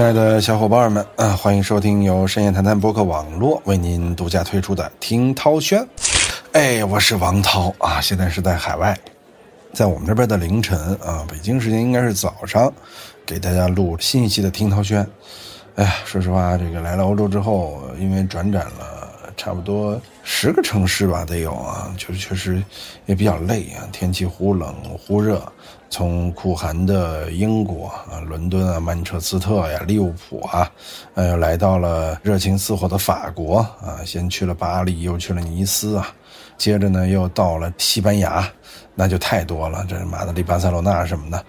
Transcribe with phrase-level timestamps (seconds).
[0.00, 5.78] 亲爱的小伙伴们啊，欢迎收听由深夜谈谈博客网络为您独家推出的《听涛轩》。
[6.52, 8.98] 哎，我是王涛啊，现在是在海外，
[9.74, 12.72] 在我们这边的凌晨啊，北京时间应该是早上，
[13.26, 15.04] 给大家录新一期的《听涛轩》。
[15.74, 18.99] 哎呀，说实话，这个来了欧洲之后，因为转展了
[19.40, 22.62] 差不多十个城市吧，得有啊，就是确实
[23.06, 25.42] 也比较累啊，天气忽冷忽热。
[25.88, 30.70] 从酷寒的英国啊，伦敦啊，曼彻斯特呀，利物浦啊，
[31.14, 36.14] 呃，来到了热情似火的法国啊，先去了巴黎，又去了尼斯啊，
[36.58, 38.46] 接着呢又到了西班牙，
[38.94, 41.42] 那就太多了，这马德里、巴塞罗那什么的，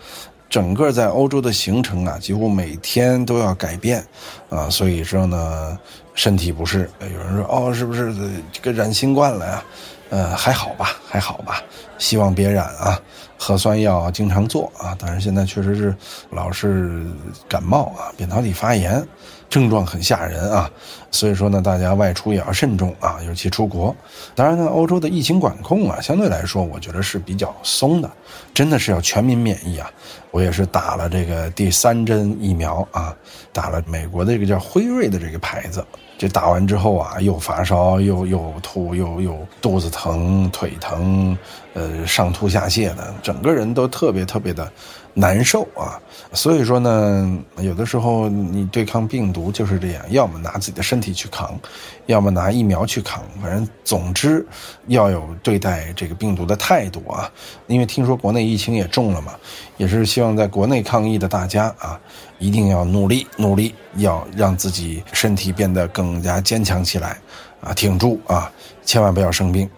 [0.50, 4.04] 整个在欧洲的行程啊，几乎每天都要改变
[4.50, 5.78] 啊，所以说呢，
[6.14, 8.14] 身体不适，有人说哦，是不是
[8.52, 9.64] 这个染新冠了呀？
[10.10, 11.62] 呃，还好吧，还好吧，
[11.98, 13.00] 希望别染啊。
[13.38, 15.96] 核酸要经常做啊，但是现在确实是
[16.30, 17.04] 老是
[17.48, 19.04] 感冒啊，扁桃体发炎，
[19.52, 20.72] 症状很吓人啊，
[21.12, 23.94] 所以说呢，大家外出也要慎重啊，尤其出国。
[24.34, 28.10] 当然呢，欧洲的疫情管控啊，相对来说我觉得是比较松的，
[28.54, 29.92] 真的是要全民免疫啊。
[30.32, 33.14] 我也是打了这个第三针疫苗啊，
[33.52, 35.86] 打了美国的这个叫辉瑞的这个牌子。
[36.18, 41.36] 这打完之后啊，又发烧，又又吐，又又肚子疼，腿疼，
[41.74, 44.72] 呃，上吐下泻的，整个人都特别特别的
[45.14, 46.00] 难受啊。
[46.34, 51.60] 所以说呢，有的时候你对抗病毒就是这样，要么拿自己的身体去扛，
[52.06, 53.22] 要么拿疫苗去扛。
[53.42, 54.46] 反正总之
[54.88, 57.30] 要有对待这个病毒的态度啊。
[57.68, 59.34] 因为听说国内疫情也重了嘛，
[59.78, 62.00] 也是希望在国内抗疫的大家啊。
[62.40, 67.16] 一定要努力努力，要让自己身体变得更加坚强起来，
[67.62, 68.52] 啊，挺住啊，
[68.84, 69.70] 千万不要生病。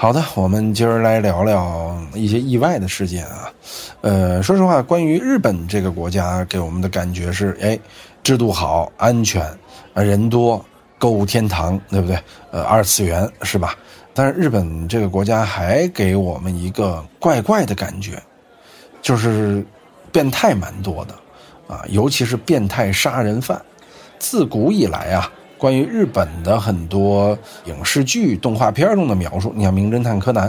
[0.00, 3.52] 好的，我们今儿来聊聊一些意外的事件啊。
[4.00, 7.78] 呃，说实话，关于日本这个国家，给我们的感觉是，哎，
[8.22, 9.46] 制度好，安全，
[9.92, 10.64] 人多，
[10.96, 12.18] 购物天堂，对不对？
[12.50, 13.74] 呃，二次元是吧？
[14.14, 18.12] 但是日本这个国家还给我们一个怪怪的感觉，
[19.02, 19.62] 就是
[20.10, 21.14] 变态蛮多的。
[21.68, 23.60] 啊，尤其是变态杀人犯，
[24.18, 30.48] 自古以来啊，关于日本的很多影视剧、动画片中的描述，你像《名侦探柯南》，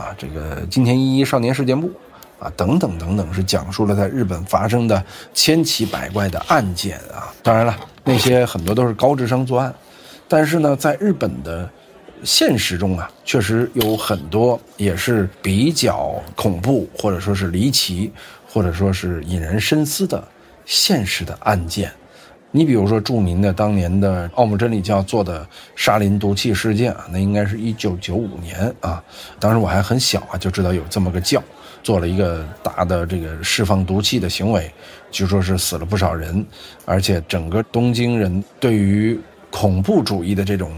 [0.00, 1.88] 啊，这个《金田一少年事件簿》，
[2.42, 7.30] 啊，等等等等，是讲述了在日本发生的千奇百怪的案件啊。
[7.42, 9.74] 当然了，那些很多都是高智商作案，
[10.26, 11.68] 但是呢，在日本的
[12.24, 18.10] 现实中啊，确实有很多也是比较恐怖，或者说是离奇，
[18.48, 20.26] 或者说是引人深思的。
[20.64, 21.92] 现实的案件，
[22.56, 29.04] 你比如说著名的当年的奥姆真理教做的沙林毒气事件啊，那应该是一九九五年啊，
[29.38, 31.42] 当时我还很小啊，就知道有这么个教，
[31.82, 34.72] 做了一个大的这个释放毒气的行为，
[35.10, 36.42] 据说是死了不少人，
[36.86, 40.72] 而且整个东京人对于恐怖主义的这种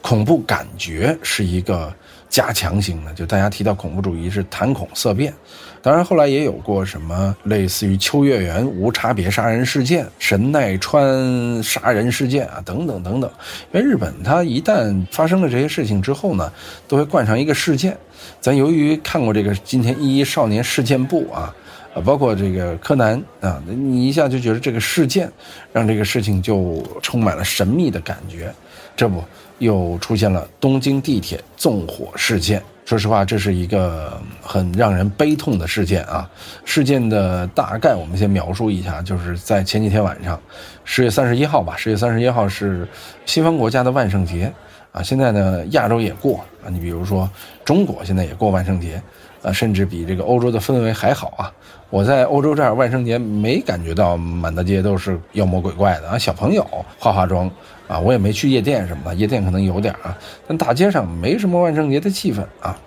[0.00, 1.92] 恐怖感觉是一个。
[2.34, 5.32] 加强型的，就大家提到恐怖主义是谈恐色变，
[5.80, 13.30] 当然后来也有过什么类似于秋月园无差别杀人事件、神奈川杀人事件啊等等等等。
[13.72, 16.52] 因为日本它一旦发生了这些事情之后呢，
[16.88, 17.96] 都会冠上一个事件。
[18.40, 21.54] 咱由于看过这个今天一一少年事件簿啊，
[21.94, 25.30] 啊，包括这个柯南啊，你一下就觉得这个事件
[25.72, 28.52] 让这个事情就充满了神秘的感觉，
[28.96, 29.22] 这不。
[29.64, 32.62] 又出现了东京地铁纵火事件。
[32.84, 36.28] 说实话，这是一个很让人悲痛的事件啊。
[36.66, 40.38] 事件的大概我们先描述一下，就是在前几天晚上，
[40.84, 41.74] 十月三十一号吧。
[41.78, 42.86] 十月三十一号是
[43.24, 44.52] 西方国家的万圣节
[44.92, 45.02] 啊。
[45.02, 46.68] 现在呢，亚洲也过啊。
[46.68, 47.28] 你比如说，
[47.64, 49.02] 中国现在也过万圣节
[49.42, 51.50] 啊，甚至比这个欧洲的氛围还好啊。
[51.88, 56.62] 我在欧洲这儿万圣节没感觉到满大街都是妖魔鬼怪的啊，小朋友
[56.98, 57.50] 化化妆。
[57.86, 60.16] 啊，我也没去夜店什么的，夜店可能有点啊，
[60.46, 62.78] 但大街上没什么万圣节的气氛啊。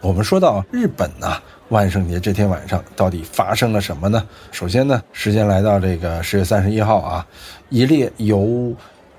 [0.00, 1.40] 我们说到日本呢，
[1.70, 4.26] 万圣节这天晚上到底发生了什么呢？
[4.50, 7.26] 首先呢，时间来到这个十月三十一号啊，
[7.70, 8.74] 一列由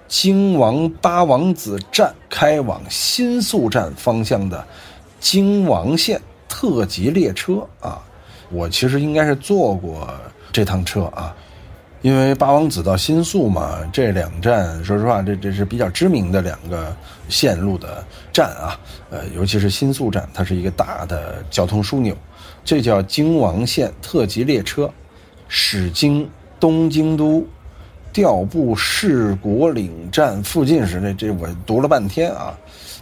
[0.07, 4.63] 京王八王子站开往新宿站方向的
[5.19, 7.99] 京王线特急列车啊，
[8.51, 10.07] 我其实应该是坐过
[10.51, 11.35] 这趟车啊。
[12.05, 16.95] 因为八王子到新宿嘛，这两站说实话，这这是比较知名的两个
[17.29, 18.79] 线路的站啊。
[19.09, 22.15] 呃，尤其是新宿站，它是一个大的交通枢纽。
[22.63, 24.87] 这叫京王线特急列车，
[25.47, 26.29] 驶经
[26.59, 27.43] 东京都、
[28.13, 32.55] 调布市国岭站附近时，这这我读了半天啊，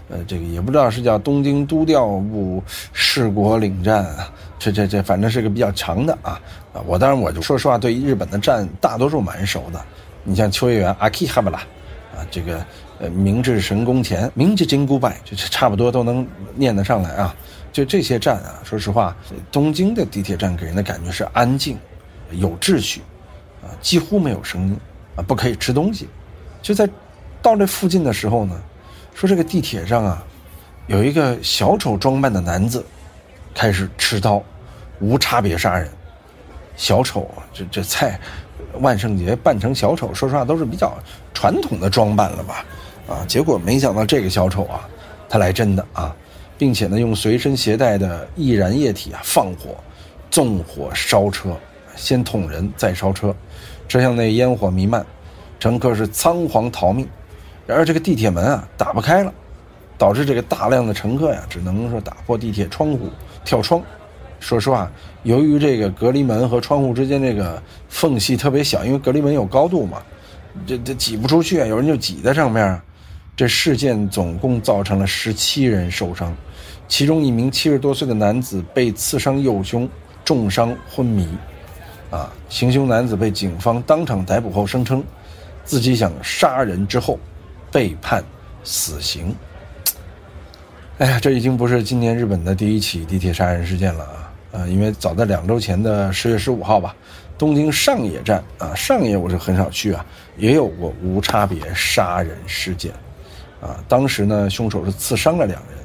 [0.08, 2.64] 呃，这个也不知道是叫东京都调布
[2.94, 4.06] 市国岭站，
[4.64, 6.40] 这这这反正是个比较长的啊
[6.72, 6.80] 啊！
[6.86, 9.84] 我当然我就说实话，对日本的站大多数蛮熟的。
[10.24, 11.60] 你像秋叶原阿基哈巴拉
[12.16, 12.66] 啊，这个
[13.00, 16.26] 呃明治神宫前明治金箍拜，这差不多都能
[16.56, 17.36] 念得上来啊。
[17.74, 19.14] 就这些站啊，说实话，
[19.52, 21.78] 东京的地铁站给人的感觉是安静、
[22.32, 23.02] 有秩序，
[23.62, 24.78] 啊，几乎没有声音，
[25.18, 26.08] 啊，不可以吃东西。
[26.62, 26.88] 就在
[27.42, 28.56] 到这附近的时候呢，
[29.14, 30.24] 说这个地铁上啊，
[30.88, 32.86] 有一个小丑装扮的男子，
[33.54, 34.42] 开始持刀，
[35.04, 35.90] 无差别杀人。
[36.76, 38.20] 小丑，这这菜，
[38.80, 40.98] 万圣节扮成小丑，说实话都是比较
[41.34, 42.66] 传统的装扮了吧？
[43.08, 44.88] 啊，结果没想到这个小丑啊，
[45.30, 46.16] 他来真的啊！
[46.58, 49.76] 并且呢，用随身携带的易燃液体啊放火，
[50.32, 51.50] 纵火烧车，
[51.96, 53.36] 先捅人再烧车，
[53.88, 55.06] 车厢内烟火弥漫，
[55.60, 57.08] 乘客是仓皇逃命。
[57.68, 59.34] 然而这个地铁门啊打不开了，
[59.98, 63.10] 导致这个大量的乘客呀只能说打破地铁窗户
[63.44, 63.82] 跳窗。
[64.44, 64.92] 说实话，
[65.24, 70.02] 由于这个隔离门和窗户之间这个缝隙特别小，因为隔离门有高度嘛，
[70.68, 72.80] 这这挤不出去啊，有人就挤在上面。
[73.38, 76.36] 这事件总共造成了十七人受伤，
[76.90, 79.90] 其中一名七十多岁的男子被刺伤右胸，
[80.26, 81.26] 重伤昏迷。
[82.12, 85.02] 啊，行凶男子被警方当场逮捕后声称，
[85.64, 87.18] 自己想杀人之后，
[87.72, 88.22] 被判
[88.66, 89.34] 死刑。
[90.98, 94.23] 哎呀，这已经不是今年日本的第一起地铁杀人事件了啊！
[94.54, 96.96] 啊，因为早在两周前的十月十五号吧，
[97.38, 100.06] 东京上野站啊，上野我是很少去啊，
[100.38, 102.92] 也有过无差别杀人事件。
[103.60, 105.80] 啊，当时呢，凶手是刺伤了两人，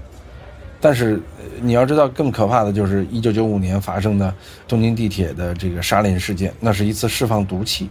[0.81, 1.23] 但是
[1.61, 4.35] 你要知道，更可怕的就是一九九五年发生的
[4.67, 7.89] 东京地铁的这个杀人事件，那是一次释放毒气，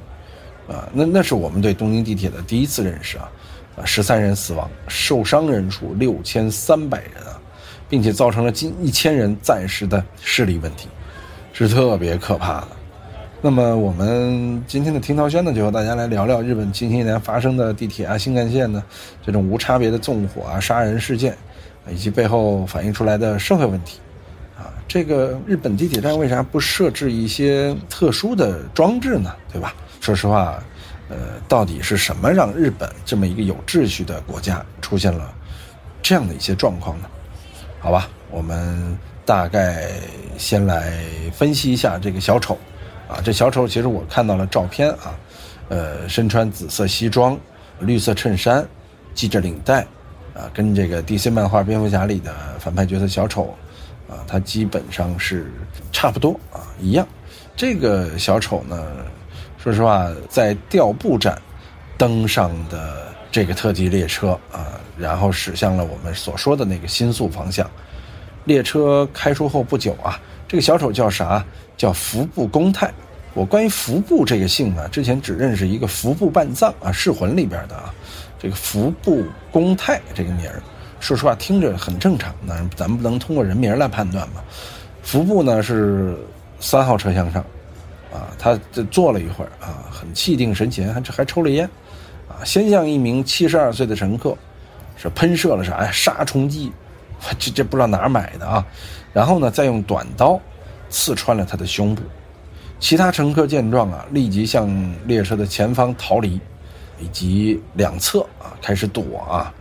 [0.68, 3.32] 啊，那那是我们对东京地铁的第一次认识啊，
[3.78, 7.40] 啊，十三人死亡，受伤人数六千三百人啊，
[7.90, 10.88] 并且造成了近一千人暂时的视力问题，
[11.54, 12.68] 是特别可怕的。
[13.40, 18.84] 那么我们今天的听涛轩呢，就和大家来聊聊日本近些年发生的地铁啊、新干线呢
[19.24, 21.38] 这种无差别的纵火啊、杀人事件，
[21.90, 24.00] 以及背后反映出来的社会问题。
[24.58, 29.32] 啊，这个日本地铁站为啥不设置一些特殊的装置呢？
[29.54, 29.76] 对吧？
[30.02, 30.58] 说实话，
[31.08, 31.16] 呃，
[31.48, 35.32] 到底是什么让日本这么一个有秩序的国家出现了
[36.02, 37.08] 这样的一些状况呢？
[37.88, 39.88] 好吧，我们大概
[40.38, 40.92] 先来
[41.32, 42.58] 分析一下这个小丑。
[43.08, 45.18] 啊，这小丑其实我看到了照片啊，
[45.70, 47.40] 呃，身穿紫色西装、
[47.80, 48.68] 绿色衬衫、
[49.16, 49.84] 系着领带，
[50.34, 53.56] 啊，跟这个 DC 漫画蝙蝠侠里的反派角色小丑，
[54.10, 55.50] 啊，他基本上是
[55.94, 57.08] 差不多啊一样。
[57.56, 58.86] 这个小丑呢，
[59.58, 61.42] 说实话，在调布站
[61.98, 67.70] 登上的这个特急列车啊，然后驶向了我们所说的那个新宿方向。
[68.46, 71.46] 列车开出后不久啊，这个小丑叫啥？
[71.76, 72.92] 叫服部公泰，
[73.36, 77.94] 我关于服部这个姓啊，之前只认识一个服部半藏啊，《噬魂》里边的啊，
[78.40, 80.60] 这个服部公泰这个名儿，
[81.00, 84.42] 说实话听着很正常，那咱们不能通过人名来判断嘛。
[85.04, 86.18] 服部呢是
[86.60, 87.44] 三号车厢上，
[88.12, 91.70] 啊，他这坐了一会儿啊，很气定神闲，还还抽了烟，
[92.28, 94.36] 啊，先向一名七十二岁的乘客
[94.98, 95.92] 是喷射了啥呀？
[95.92, 96.72] 杀虫剂，
[97.40, 98.66] 这这不知道哪儿买的啊，
[99.14, 100.40] 然后呢，再用短刀。
[100.90, 102.02] 刺穿了他的胸部，
[102.80, 104.70] 其他乘客见状啊，立即向
[105.06, 106.40] 列车的前方逃离，
[106.98, 109.54] 以及两侧啊开始躲啊，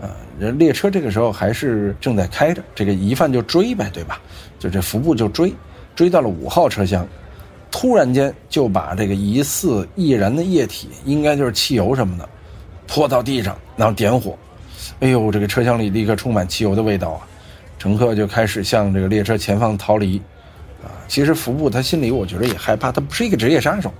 [0.00, 4.20] 呃，列车这个时候还是正在开着，这个疑犯就追呗，对吧？
[4.58, 5.54] 就这服部就追，
[5.94, 7.06] 追到了五号车厢，
[7.70, 12.28] 突然间就把这个疑似易燃的液体，应该就是汽油什么的，
[12.88, 14.36] 泼到地上，然后点火，
[15.02, 17.26] 哎呦，这个车厢里立刻充满汽油的味道啊，
[17.76, 20.22] 乘客就开始向这个列车前方逃离。
[20.80, 23.92] 啊其实服部他心里我觉得也害怕，他不是一个职业杀手。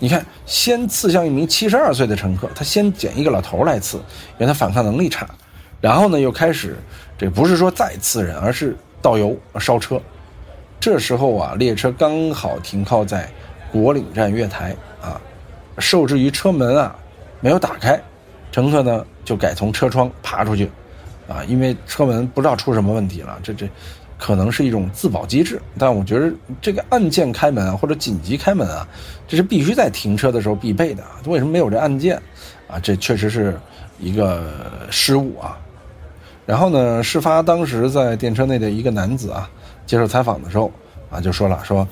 [0.00, 5.24] 你看，先刺向一名七十二岁的乘客，他先捡一个老头来刺，因为他反抗能力差。
[5.80, 6.76] 然后呢，又开始，
[7.16, 10.02] 这不是说再刺人，而是倒油烧车。
[10.80, 13.30] 这时候啊，列车刚好停靠在
[13.70, 15.20] 国岭站月台啊，
[15.78, 16.96] 受制于车门啊
[17.40, 18.00] 没有打开，
[18.52, 20.70] 乘客呢就改从车窗爬出去，
[21.28, 23.68] 啊，因为车门不知道出什么问题了，这这。
[24.22, 26.30] 可能是一种自保机制，但我觉得
[26.60, 28.86] 这个按键开门啊，或者紧急开门啊，
[29.26, 31.02] 这是必须在停车的时候必备的。
[31.24, 32.20] 为什么没有这按键？
[32.68, 33.58] 啊，这确实是
[33.98, 34.52] 一个
[34.90, 35.58] 失误啊。
[36.44, 39.48] 然后呢，事发当时在电车内的一个男子啊，
[39.86, 40.70] 接受采访的时候
[41.10, 41.88] 啊，就说了说，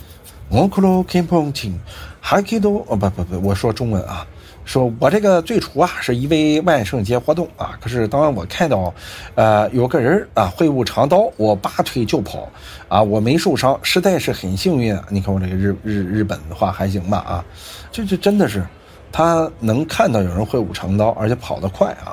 [0.50, 1.80] 我克罗 keep on 听，
[2.20, 4.26] 还可以多哦不不不，我说中文啊，
[4.68, 8.92] 说我这个最初啊是一位万圣节活动啊，可是当我看到，
[9.34, 12.46] 呃，有个人啊挥舞长刀，我拔腿就跑，
[12.86, 15.02] 啊，我没受伤，实在是很幸运啊。
[15.08, 17.16] 你看我这个日日日本的话还行吧？
[17.26, 17.44] 啊，
[17.90, 18.62] 这这真的是，
[19.10, 22.12] 他能看到有人挥舞长刀，而且跑得快啊，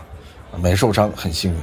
[0.62, 1.57] 没受伤，很幸运。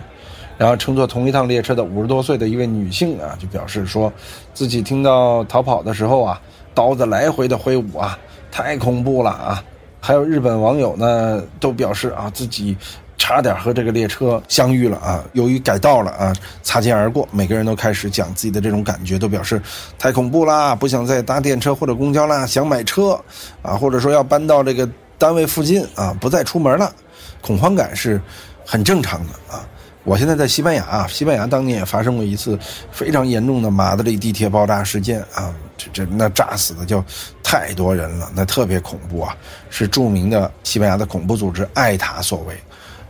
[0.58, 4.12] 然后乘坐同一趟列车的五十多岁的一位女性啊，就表示说，
[4.52, 6.38] 自己听到逃跑的时候啊，
[6.74, 8.18] 刀子来回的挥舞啊，
[8.50, 9.64] 太恐怖了啊。
[10.04, 12.76] 还有日本网友呢，都表示啊，自己
[13.16, 17.26] 差点和这个列车相遇了啊，由于改道了啊，擦肩而过。
[17.30, 19.62] 每个人都开始讲自己的这种感觉，都表示
[20.00, 23.16] 太恐怖啦，不想再搭电车或者公交啦，想买车
[23.62, 26.92] 啊，或者说要搬到这个单位附近啊，不再出门了。
[27.40, 28.20] 恐慌感是
[28.66, 29.64] 很正常的啊。
[30.04, 32.58] 我现在在西班牙啊，西班牙当年也发生过一次
[32.90, 37.04] 非常严重的马德里地铁爆炸事件啊，这这那炸死的就
[37.42, 39.36] 太多人了，那特别恐怖啊，
[39.70, 42.56] 是著名的西班牙的恐怖组织艾塔所为。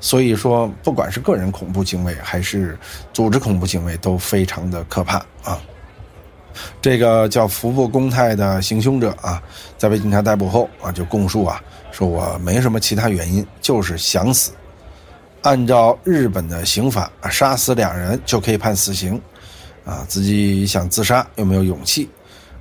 [0.00, 2.76] 所以说，不管是个人恐怖行为还是
[3.12, 5.58] 组织恐怖行为，都非常的可怕啊。
[6.82, 9.40] 这个叫福布公泰的行凶者啊，
[9.78, 14.52] 在被警察逮捕后啊，就供述啊，说我没什么其他原因，就是想死。
[15.42, 19.20] 按照日本的刑法，杀死两人就可以判死刑，
[19.84, 22.08] 啊，自己想自杀又没有勇气，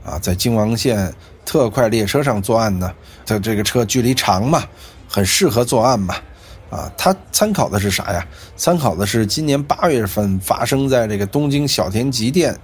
[0.03, 1.13] 啊，在京王线
[1.45, 2.91] 特快列车上作案呢？
[3.25, 4.63] 他这个车距离长嘛，
[5.07, 6.15] 很适合作案嘛，
[6.71, 8.25] 啊，他参考的是啥呀？
[8.57, 12.57] 参考的是今年八月份发生在这个东京小田急电。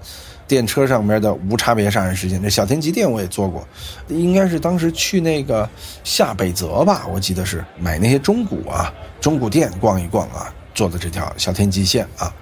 [0.48, 3.68] 电车上面的无差别杀人事件，这小田急电我也做过，
[4.08, 5.70] 应该是当时去那个
[6.04, 12.34] 下北泽吧，我记得是买那些中古啊，中古店逛一逛啊，做的这条小田急线啊，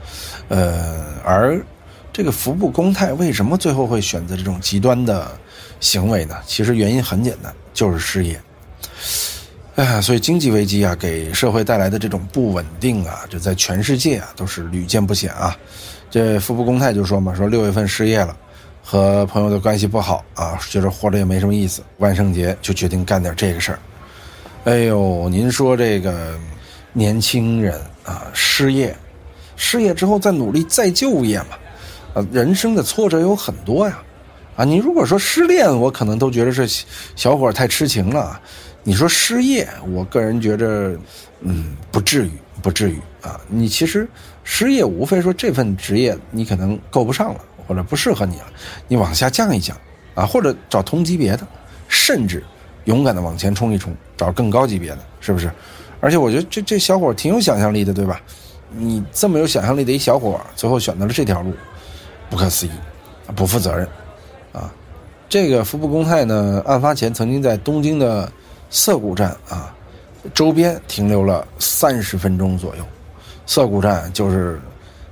[0.50, 1.60] 呃，而
[2.14, 5.32] 这个服部公泰为什么最后会选择这种极端的
[5.80, 6.36] 行为呢？
[6.46, 8.40] 其实原因很简单，就是失业。
[9.76, 15.58] 哎，所以经济危机啊，给社会带来的这种不稳定啊，这在全世界啊都是屡见不鲜啊。
[16.10, 18.38] 这服部公泰就说嘛，说六月份失业了，
[18.82, 23.80] 和朋友的关系不好啊，觉得活着也没什么意思，万圣节就决定干点这个事儿。
[24.64, 26.40] 哎呦，您说这个
[26.94, 28.96] 年轻人啊，失业，
[29.58, 31.58] 失业之后再努力再就业嘛，
[32.14, 34.02] 啊，人生的挫折有很多呀，
[34.56, 36.86] 啊，你如果说失恋，我可能都觉得是
[37.16, 38.40] 小伙太痴情了，
[38.84, 40.98] 你说失业，我个人觉着，
[41.42, 42.32] 嗯，不至于，
[42.62, 44.08] 不至于啊，你其实。
[44.46, 48.46] 失业无非说这份职业你可能够不上了，或者不适合你了，
[48.88, 49.76] 你往下降一降，
[50.14, 51.46] 啊，或者找同级别的，
[51.90, 52.42] 甚至
[52.86, 55.52] 勇敢的往前冲一冲，找更高级别的，是不是？
[56.00, 58.22] 而且我觉得这这小伙挺有想象力的，对吧？
[58.70, 61.52] 你这么有想象力的一小伙，最后选择了这条路，
[62.30, 62.72] 不可思议，
[63.36, 63.88] 不负责任，
[64.54, 64.72] 啊！
[65.28, 68.32] 这个服部公泰呢，案发前曾经在东京的
[68.70, 69.74] 涩谷站啊
[70.34, 72.84] 周边停留了三十分钟左右。
[73.46, 74.60] 涩谷站就是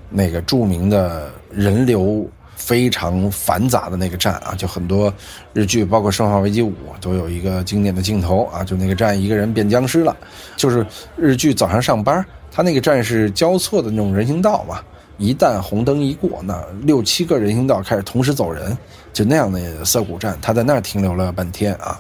[0.10, 5.13] 那个著名的人流非常繁杂的那个站啊，就很多
[5.54, 6.72] 日剧，包括《生化危机五》
[7.02, 10.16] 都有一个经典的镜头啊，就那个站一个人变僵尸了。
[10.56, 10.86] 就是
[11.18, 14.80] 日剧早上上班，他那个站是交错的那种人行道嘛，
[15.18, 18.78] 一旦红灯一过，那六七个人行道开始同时走人，
[19.12, 22.00] 就那样的涩谷站，他在那儿停留了半天啊。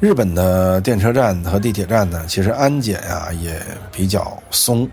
[0.00, 4.88] 日本的电车站和地铁站呢，其实安检啊也比较松。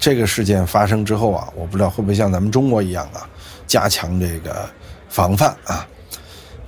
[0.00, 3.22] 这个事件发生之后啊，我不知道会不会像咱们中国一样啊，
[3.68, 4.68] 加强这个
[5.08, 5.86] 防范啊。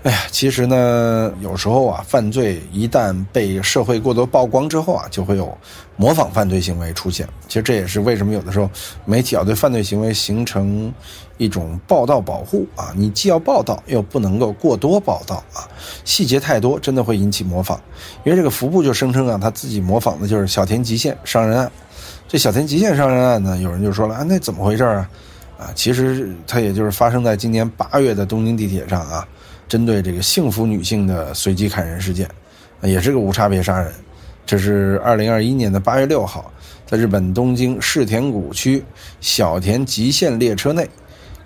[0.03, 5.55] 哎呀，其实呢，有时候啊，犯罪一旦被社会过多曝光之后啊，就会有
[5.97, 7.29] 模仿犯罪行为出现。
[7.49, 8.71] 其实这也是为什么有的时候
[9.05, 10.91] 媒体要对犯罪行为形成
[11.37, 12.95] 一种报道保护啊。
[12.97, 15.69] 你既要报道，又不能够过多报道啊。
[16.07, 17.79] 细节太多，真的会引起模仿。
[18.25, 21.71] 因为这个服部就声称啊，他自己模仿的就是小田急线伤人案。
[22.27, 25.11] 这小田急线伤人案呢，有人就说了啊，那怎么回事啊？
[25.59, 29.29] 啊，其实它也就是发生在今年八月的东京地铁上啊。
[29.71, 32.29] 针对这个幸福女性的随机砍人事件，
[32.83, 33.93] 也是个无差别杀人。
[34.45, 36.53] 这是二零二一年的八月六号，
[36.85, 38.83] 在日本东京世田谷区
[39.21, 40.91] 小田急线列车内，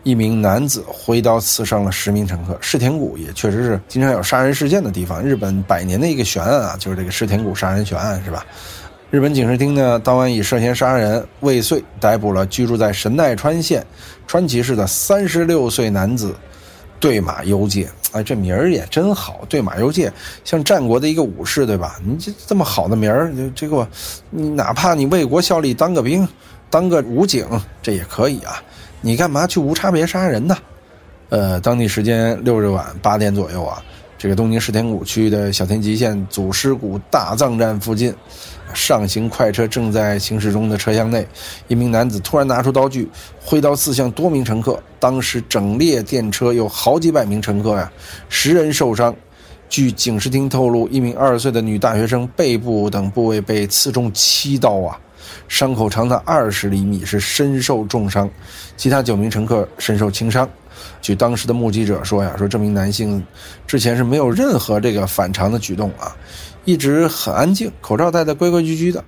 [0.04, 2.57] 一名男子挥刀刺伤了十名乘客。
[2.62, 8.47] 世田谷也确实是经常有杀人事件的地方，日本百年的一个悬案啊，就是这个世田谷杀人悬案，是吧？
[9.11, 13.87] 日本警视厅呢，当晚以涉嫌杀人未遂逮捕了居住在神奈川县
[14.26, 16.35] 川崎市的三十六岁男子。
[17.00, 19.40] 对马幽介，哎，这名儿也真好。
[19.49, 20.11] 对马游界
[20.44, 21.99] 像战国的一个武士，对吧？
[22.04, 23.87] 你这这么好的名儿，这个
[24.30, 26.26] 你哪怕你为国效力，当个兵，
[26.71, 27.44] 当个武警，
[27.83, 28.62] 这也可以啊。
[29.00, 30.56] 你干嘛去无差别杀人呢？
[31.30, 33.83] 呃，当地时间六日晚八点左右啊，
[34.25, 38.11] 这个东京世田谷区的小田急线祖师谷大藏站附近，
[38.73, 41.28] 上行快车正在行驶中的车厢内，
[41.69, 43.07] 一名男子突然拿出刀具，
[43.38, 44.83] 挥刀刺向多名乘客。
[44.99, 47.93] 当时整列电车有好几百名乘客呀，
[48.31, 49.14] 十人受伤。
[49.69, 54.99] 据警视厅透露，一名二十岁的女大学生背部等部位被刺中七刀啊，
[55.49, 58.31] 伤口长达二十厘米，是身受重伤。
[58.75, 60.49] 其他九名乘客身受轻伤。
[61.00, 63.25] 据当时的目击者说呀，说这名男性
[63.67, 66.17] 之前是没有任何这个反常的举动啊，
[66.64, 69.05] 一直很安静，口罩戴得规规矩矩的，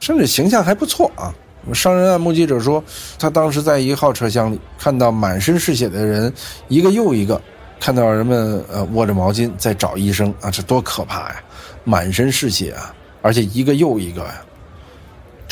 [0.00, 1.34] 甚至形象还不错啊。
[1.72, 2.82] 伤人案目击者说，
[3.18, 6.32] 他当时在一号车厢里看到满身是血的人
[6.68, 7.40] 一个又一个，
[7.80, 11.42] 看到人们呃握着毛巾在找医生啊，这多可怕呀！
[11.82, 14.42] 满身是血啊，而且一个又一个呀。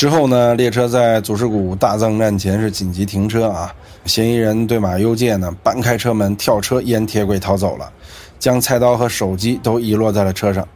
[0.04, 3.74] 之后呢，列车在祖师谷大藏站前是紧急停车啊。
[4.04, 7.90] 嫌疑人对马优介呢，搬开车门跳车沿铁轨逃走了，
[8.38, 10.68] 将菜刀和手机都遗落在了车上。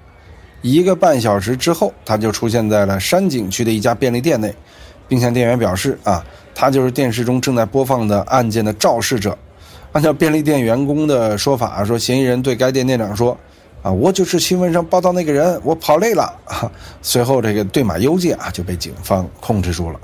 [0.63, 4.55] 一个半小时之后，他就出现在了山景区的一家便利店内，
[5.07, 9.37] 并向店员表示啊，他就是电视中正在播放的案件的肇事者。
[9.93, 13.37] 按照便利店员工的说法，说嫌疑人对该店店长说。
[13.89, 16.31] 啊，我就是新闻上报道那个人，我跑累了。
[17.01, 19.99] 随后，这个对马优介啊就被警方控制住了。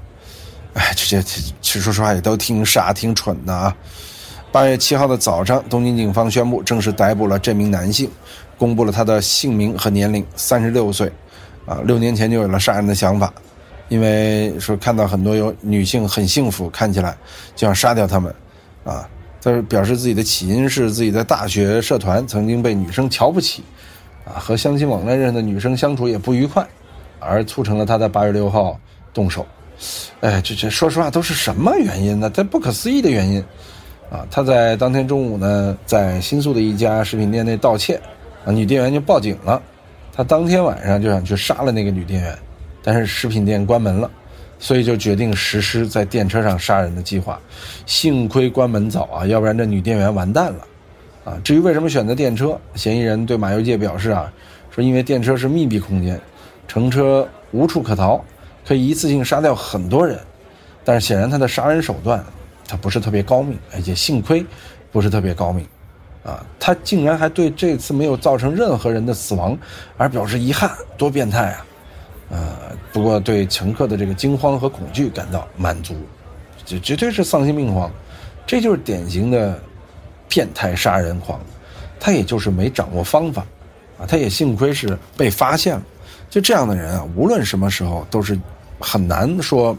[0.72, 3.76] 哎，这些其实说实话也都挺傻、挺蠢的啊。
[4.50, 8.10] 八月七号的早上，东京警方宣布正式逮捕了这名男性，
[8.56, 11.12] 公布了他的姓名和年龄，三十六岁。
[11.66, 13.30] 啊，六年前就有了杀人的想法，
[13.90, 17.14] 因为说看到很多有女性很幸福，看起来
[17.54, 18.34] 就想杀掉他们。
[18.82, 19.06] 啊。
[19.42, 23.62] 他表示自己的起因是自己在大学社团曾经被女生瞧不起，
[24.24, 26.66] 啊，和相亲网站认识的女生相处也不愉快，
[27.20, 28.78] 而促成了他在八月六号
[29.12, 29.46] 动手。
[30.20, 32.30] 哎，这这说实话都是什么原因呢？
[32.30, 33.44] 这不可思议的原因，
[34.10, 38.00] 啊，他在当天中午呢，在新宿的一家食品店内盗窃，
[38.44, 39.60] 啊，女店员就报警了，
[40.12, 42.38] 他当天晚上就想去杀了那个女店员，
[42.82, 44.10] 但是食品店关门了。
[44.60, 47.38] 所以就决定实施在电车上杀人的计划，
[47.84, 50.66] 幸亏关门早啊，要不然这女店员完蛋了，
[51.24, 51.40] 啊！
[51.42, 54.30] 至于为什么选择电车，嫌疑人对马游介表示啊，
[54.70, 56.20] 说因为电车是密闭空间，
[56.68, 58.22] 乘车无处可逃，
[58.66, 60.18] 可以一次性杀掉很多人，
[60.84, 62.22] 但是显然他的杀人手段
[62.68, 64.44] 他不是特别高明，而且幸亏
[64.92, 65.66] 不是特别高明，
[66.24, 69.56] 啊，他竟然还对这次没有造成任何人的死亡
[69.96, 71.66] 而表示遗憾，多变态啊！
[72.30, 72.56] 呃，
[72.92, 75.94] 不过对乘客的这个惊慌和恐惧感到满足，
[76.64, 77.90] 这绝对是丧心病狂，
[78.46, 79.60] 这就是典型的
[80.34, 81.40] 变态杀人狂，
[82.00, 83.46] 他也就是没掌握方法，
[83.96, 85.82] 啊，他也幸亏是被发现了，
[86.28, 88.36] 就这样的人啊，无论什么时候都是
[88.80, 89.76] 很难说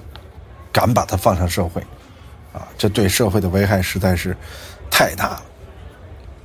[0.72, 1.82] 敢把他放上社会，
[2.54, 4.34] 啊，这对社会的危害实在是
[4.90, 5.44] 太大了。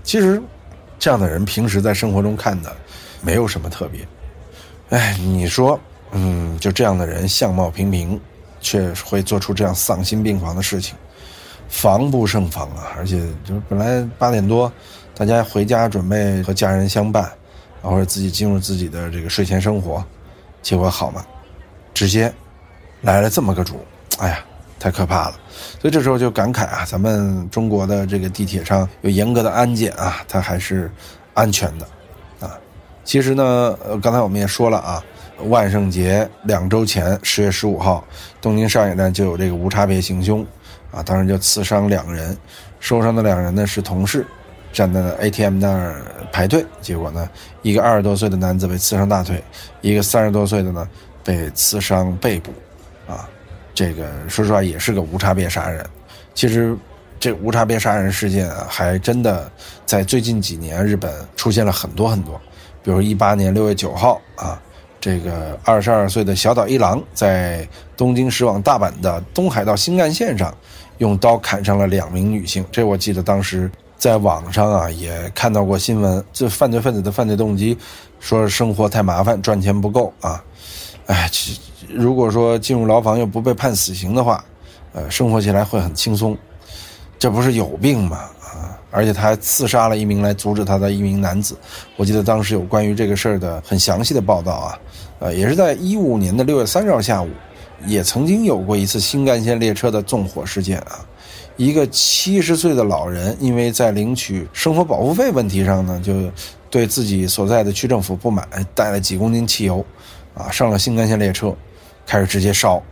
[0.03, 0.43] 其实
[0.99, 2.77] 这样的人平时在生活中看的
[3.23, 4.05] 没有什么特别，
[4.89, 5.79] 哎，你说。
[6.13, 8.21] 嗯，就这样的人相貌平平，
[8.61, 10.97] 却会做出这样丧心病狂的事情，
[11.71, 12.93] 防不胜防啊！
[12.99, 14.71] 而且就是本来八点多，
[15.15, 17.31] 大家回家准备和家人相伴，
[17.81, 20.05] 或者自己进入自己的这个睡前生活，
[20.61, 21.25] 结果好吗？
[21.95, 22.31] 直接
[23.03, 23.81] 来了这么个主，
[24.19, 24.41] 哎呀，
[24.79, 25.35] 太可怕了！
[25.81, 30.91] 所以这时候就感慨啊，咱们中国的这个地铁上有严格的安检啊，它还是
[31.35, 31.87] 安全的
[32.47, 32.59] 啊。
[33.05, 35.03] 其实呢，呃，刚才我们也说了啊。
[35.45, 38.05] 万圣节两周前，十月十五号，
[38.43, 40.47] 东京上野站就有这个无差别行凶，
[40.91, 42.37] 啊，当时就刺伤两个人，
[42.81, 44.27] 受伤的两人呢是同事，
[44.73, 47.29] 站在 ATM 那儿排队，结果呢，
[47.63, 49.43] 一个二十多岁的男子被刺伤大腿，
[49.81, 50.89] 一个三十多岁的呢
[51.23, 52.53] 被刺伤背部，
[53.07, 53.29] 啊，
[53.75, 55.85] 这个说实话也是个无差别杀人。
[56.35, 56.77] 其实，
[57.19, 59.51] 这无差别杀人事件啊，还真的
[59.87, 62.41] 在最近几年日本出现了很多很多，
[62.83, 64.61] 比如一八年六月九号啊。
[65.01, 70.55] 这个二十二岁的小岛一郎在东京驶往大阪的东海道新干线上，
[70.99, 72.65] 用刀砍伤了两名女性。
[72.71, 76.23] 这我记得当时在网上啊也看到过新闻。
[76.33, 77.77] 这犯罪分子的犯罪动机，
[78.19, 80.45] 说生活太麻烦，赚钱不够啊。
[81.07, 81.31] 哎，
[81.89, 84.45] 如果说进入牢房又不被判死刑的话，
[84.93, 86.37] 呃，生活起来会很轻松。
[87.19, 88.31] 这不是有病吗？
[88.91, 91.57] 而且他还刺杀了一名来阻止他的一名男子，
[91.97, 94.79] 我记得当时有关于这个事儿的很详细的报道啊，
[95.21, 97.29] 呃，也是在一五年的六月三十号下午，
[97.87, 101.07] 也曾经有过一次新干线列车的纵火事件啊，
[101.57, 106.13] 一个七十岁的老人因为在领取生活保护费问题上呢，就
[106.69, 109.85] 对自己所在的区政府不满，带了几公斤汽油，
[110.35, 111.55] 啊，上了新干线列车，
[112.07, 112.83] 开始直接烧，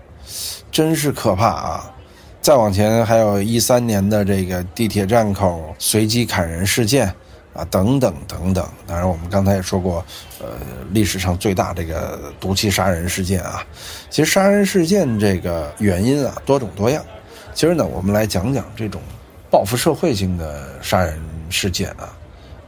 [0.71, 1.95] 真是可怕啊。
[2.41, 7.07] 再往前，还有一三年的这个地铁站口随机砍人事件，
[7.53, 8.67] 啊，等等等等。
[8.87, 10.03] 当然，我们刚才也说过，
[10.41, 10.47] 呃，
[10.93, 13.63] 历史上最大这个毒气杀人事件啊，
[14.09, 17.05] 其实杀人事件这个原因啊多种多样。
[17.53, 19.03] 今儿呢，我们来讲讲这种
[19.51, 21.21] 报复社会性的杀人
[21.51, 22.17] 事件啊。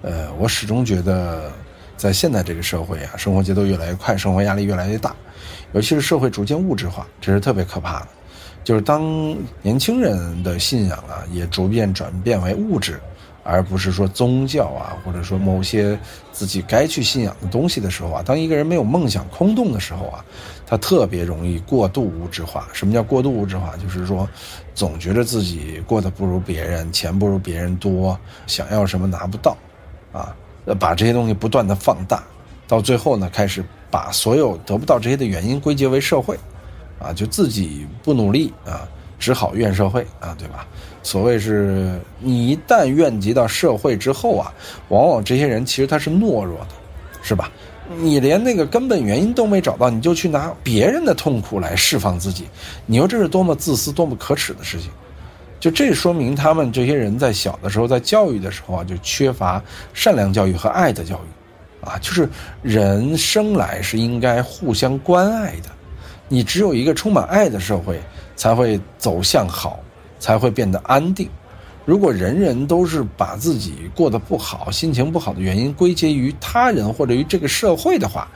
[0.02, 1.50] 呃，我始终觉得，
[1.96, 5.14] 在现在这个社会啊，生活节奏越来越快，生活压力越来越大，
[5.72, 8.08] 尤其是社会逐渐物质化，这是特别可怕的。
[8.64, 13.00] 就是当年轻人的信仰啊，也逐渐转变为物质。
[13.42, 15.98] 而不是说宗教啊，或者说某些
[16.30, 20.22] 自己该去信仰的东西的时候啊，当一个人没有梦想、空洞的时候啊，
[20.66, 22.68] 他特别容易过度物质化。
[22.74, 23.74] 什么叫过度物质化？
[23.78, 24.28] 就是说，
[24.74, 29.56] 总觉得自己过得不如别人，钱不如别人多，想要什么拿不到，
[30.12, 30.36] 啊，
[30.78, 32.22] 把这些东西不断的放大，
[32.68, 36.38] 到最后呢，开始把所有得不到这些的原因归结为社会，
[37.00, 38.86] 啊，就自己不努力啊。
[39.18, 40.66] 只好怨社会啊，对吧？
[41.02, 44.50] 所谓是你一旦怨及到社会之后啊，
[44.88, 46.68] 往往这些人其实他是懦弱的，
[47.20, 47.50] 是吧？
[47.98, 52.46] 你连那个根本原因都没找到，你就去拿别人的痛苦来释放自己，
[52.86, 54.90] 你说这是多么自私、多么可耻的事情？
[55.60, 62.26] 就这说明他们这些人在小的时候在教育的时候啊，就缺乏善良教育和爱的教育，啊，就是
[62.62, 65.68] 人生来是应该互相关爱的，
[66.30, 68.00] 你只有一个充满爱的社会。
[68.36, 69.78] 才会走向好，
[70.18, 71.28] 才会变得安定。
[71.84, 78.26] 如果人人都是把自己过得不好、心情不好的原因归结于他人或者于这个社会的话，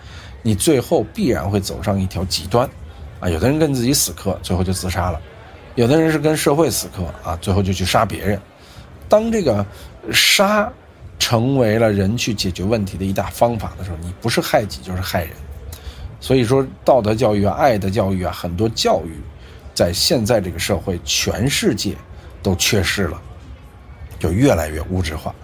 [0.43, 2.69] 你最后必然会走上一条极端。
[3.19, 5.19] 啊，有的人跟自己死磕，最后就自杀了；
[5.75, 8.39] 有的人是跟社会死磕，啊，最后就去杀别人。
[9.09, 9.65] 当这个
[10.13, 10.71] 杀
[11.19, 15.33] 成为了人去解决问题的一大方法的时候，你不是害己就是害人。
[16.25, 19.13] 所以说，道德教育啊、爱的教育啊，很多教育。
[19.75, 21.95] 在现在这个社会，全世界
[22.43, 23.21] 都缺失了，
[24.19, 25.35] 就越来越物质化，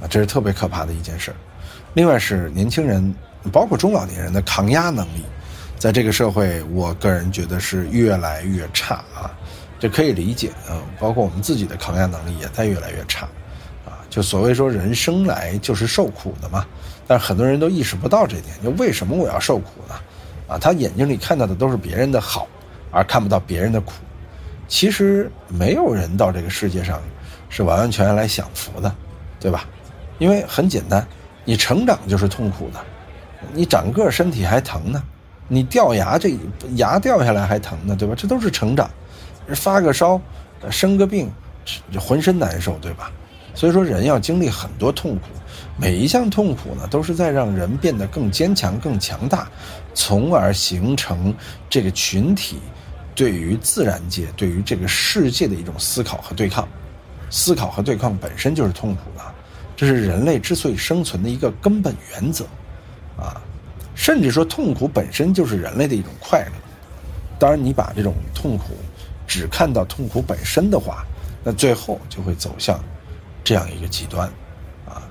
[0.00, 1.34] 啊，这是特别可怕的一件事
[1.94, 3.12] 另外是年轻人，
[3.50, 5.24] 包括中老年人的抗压能力，
[5.76, 9.34] 在这个社会，我个人觉得是越来越差啊，
[9.80, 10.78] 这可以理解啊。
[11.00, 13.26] 包括我们自己的抗压能力也在越来越差，
[13.84, 16.64] 啊，就所谓说人生来就是受苦的嘛，
[17.08, 19.94] 但是很多人都意识不到这点，就为什么我要受苦呢？
[20.50, 22.46] 啊，他眼睛里看到的都是别人的好。
[22.92, 23.92] 而看不到别人的苦，
[24.66, 27.00] 其实没有人到这个世界上
[27.48, 28.92] 是完完全全来享福的，
[29.38, 29.64] 对吧？
[30.18, 31.06] 因为很简单，
[31.44, 32.80] 你成长就是痛苦的，
[33.54, 35.00] 你长个身体还疼呢，
[35.46, 36.36] 你掉牙这
[36.74, 38.14] 牙掉下来还疼呢，对吧？
[38.18, 38.90] 这都是成长，
[39.54, 40.20] 发个烧，
[40.68, 41.30] 生个病，
[41.96, 43.12] 浑身难受，对吧？
[43.54, 45.26] 所以说人要经历很多痛苦，
[45.76, 49.48] 每一项痛苦呢，都是在让人变得更坚强、更强大，
[49.94, 51.34] 从而形成
[51.68, 52.58] 这个群体。
[53.12, 56.66] 对于自然界、对于这个世界的一种思考和对抗，
[57.28, 59.22] 思考和对抗本身就是痛苦的，
[59.76, 62.46] 这是人类之所以生存的一个根本原则，
[63.18, 63.36] 啊，
[63.94, 66.52] 甚至说痛苦本身就是人类的一种快乐。
[67.38, 68.68] 当然，你把这种痛苦
[69.26, 71.04] 只看到痛苦本身的话，
[71.44, 72.82] 那最后就会走向
[73.44, 74.26] 这样一个极端，
[74.88, 75.02] 啊。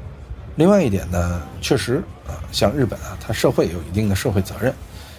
[0.56, 2.04] 另外一点呢，确实，
[2.52, 4.74] 像日本啊，它社会有一定的社会责任。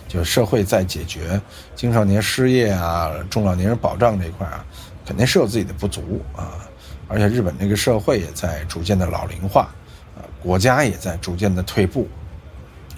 [0.09, 1.40] 就社会在解决
[1.77, 4.66] 青少年失业啊、中老年人保障这一块啊，
[5.07, 6.66] 肯定是有自己的不足啊。
[7.07, 9.73] 而且日本这个社会也在逐渐的老龄化，
[10.16, 12.09] 啊，国家也在逐渐的退步。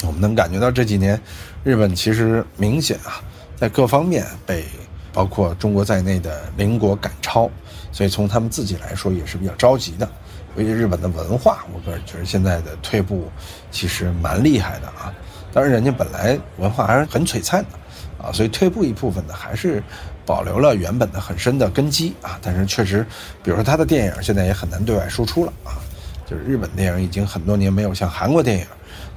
[0.04, 1.20] 我们能感觉到这几年，
[1.62, 3.20] 日本其实明显啊，
[3.56, 4.64] 在各方面被
[5.12, 7.50] 包括中国在内的邻国赶超，
[7.92, 10.10] 所以从他们自己来说也是比较着急的。
[10.56, 13.30] 尤其日本的文化，我个人觉得现在的退步
[13.70, 15.12] 其实蛮厉害的啊。
[15.52, 19.82] 当然，人家本来文化还是很璀璨的，啊，所以退步一部分呢，还是
[20.24, 22.38] 保留了原本的很深的根基啊。
[22.42, 23.04] 但是确实，
[23.42, 25.76] 比如说他的电影现在也很难对外输出了啊。
[26.24, 28.66] 就是日本电影已经很多年没有像韩国电影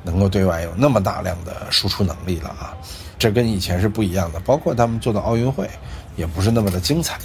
[0.03, 2.75] 能够对外有那么大量的输出能力了啊。
[3.17, 4.39] 这跟以前是不一样的。
[4.41, 5.69] 包括他们做的奥运会，
[6.17, 7.17] 也不是那么的精彩，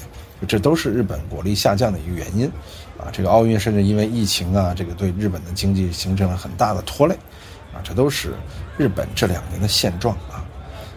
[0.47, 2.49] 这都是日本国力下降的一个原因
[3.01, 3.09] 啊。
[3.13, 7.17] 这个奥运甚至因为疫情啊，这个对日本的经济形成了很大的拖累。
[7.73, 8.35] 啊，这都是
[8.77, 10.45] 日本这两年的现状啊，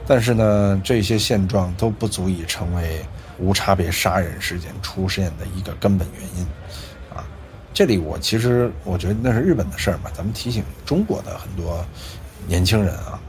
[0.07, 2.99] 但是呢，这些现状都不足以成为
[3.37, 6.43] 无差别杀人事件出现的一个根本原因
[7.15, 7.23] 啊。
[7.75, 11.85] 这里我其实我觉得那是日本的事儿嘛，咱们提醒中国的很多
[12.47, 13.21] 年轻人啊，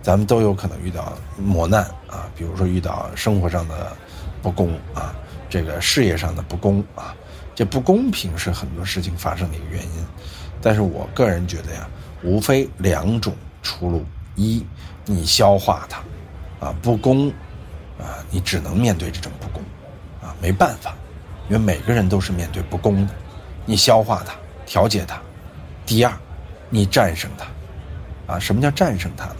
[0.00, 3.94] 咱们都有可能遇到磨难啊，比如说遇到生活上的
[4.40, 5.14] 不公啊，
[5.50, 7.14] 这个事业上的不公啊，
[7.60, 9.90] 这不公平是很多事情发生的一个原因，
[10.62, 11.86] 但是我个人觉得呀。
[12.22, 14.02] 无非两种出路：
[14.34, 14.64] 一，
[15.04, 17.28] 你消化它，啊，不公，
[17.98, 19.62] 啊，你只能面对这种不公，
[20.22, 20.94] 啊，没办法，
[21.50, 23.12] 因为每个人都是面对不公的，
[23.66, 24.32] 你消化它，
[24.64, 25.20] 调节它，
[25.84, 26.12] 第二，
[26.70, 29.36] 你战胜它，啊，什么叫战胜它呢？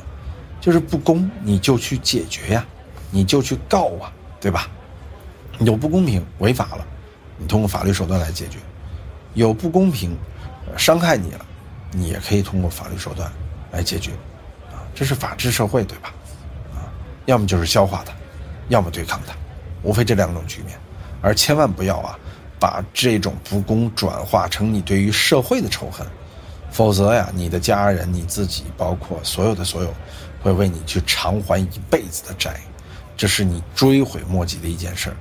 [0.60, 2.66] 就是不公你就去解决呀，
[3.10, 4.68] 你就去告啊，对吧？
[5.60, 6.86] 有不公平违法了，
[7.40, 8.58] 你通过法律手段来解决；
[9.34, 10.16] 有不公平
[10.76, 11.44] 伤害你了，
[11.90, 13.32] 你也可以通过法律手段
[13.72, 14.12] 来解决，
[14.70, 16.14] 啊，这是法治社会，对吧？
[16.74, 16.86] 啊，
[17.24, 18.12] 要么就是消化它，
[18.68, 19.34] 要么对抗它，
[19.82, 20.78] 无非这两种局面，
[21.22, 22.16] 而千万不要啊。
[22.60, 26.06] 把这种不公转化成你对于社会的仇恨，
[26.70, 29.94] 否则呀，你的家人、你自己，包括所有的所有，
[30.42, 32.60] 会为你去偿还一辈子的债，
[33.16, 35.16] 这是你追悔莫及的一件事儿，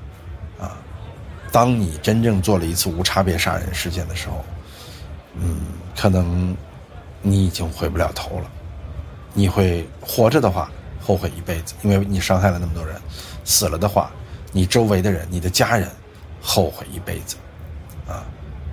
[1.51, 4.43] 当你真正做了一次无差别杀人事件的时候，
[5.35, 5.57] 嗯，
[5.97, 6.55] 可能
[7.21, 8.49] 你已经回不了头了。
[9.33, 12.95] 你会活着的话后悔一辈子，因为你伤害了那么多人；
[13.43, 14.12] 死了的话，
[14.51, 15.89] 你周围的人、你的家人。
[16.41, 17.35] 后悔一辈子，
[18.07, 18.23] 啊，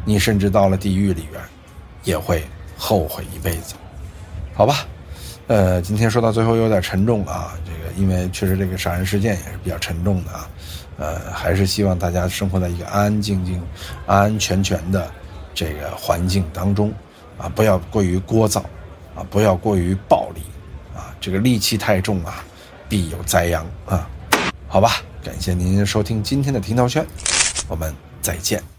[0.05, 1.43] 你甚至到了地狱里边，
[2.05, 2.45] 也会
[2.79, 3.75] 后悔一辈子，
[4.55, 4.87] 好吧？
[5.49, 10.49] 呃，今天说到最后有点沉重啊，这个因为确实这个杀人事件也是比较沉重的啊，
[10.99, 13.63] 呃，还是希望大家生活在一个安安静静、
[14.07, 15.11] 安安全全的
[15.55, 16.93] 这个环境当中，
[17.39, 18.61] 啊，不要过于聒噪，
[19.15, 20.41] 啊，不要过于暴力，
[20.95, 22.45] 啊，这个戾气太重啊，
[22.89, 24.09] 必有灾殃啊，
[24.69, 25.03] 好吧？
[25.23, 27.05] 感谢您收听今天的听涛圈。
[27.69, 28.76] 我们再见。